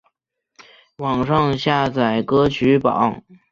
[0.97, 3.21] 网上下载歌曲榜